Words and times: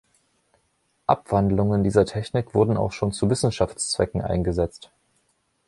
Abwandlungen 1.05 1.83
dieser 1.83 2.07
Technik 2.07 2.55
wurden 2.55 2.75
auch 2.75 2.91
schon 2.91 3.11
zu 3.11 3.29
Wissenschaftszwecken 3.29 4.19
eingesetzt. 4.21 4.89